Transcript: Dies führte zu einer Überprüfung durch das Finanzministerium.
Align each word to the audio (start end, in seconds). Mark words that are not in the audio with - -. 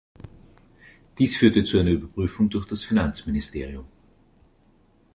Dies 1.19 1.35
führte 1.37 1.63
zu 1.63 1.77
einer 1.77 1.91
Überprüfung 1.91 2.49
durch 2.49 2.65
das 2.65 2.83
Finanzministerium. 2.83 3.85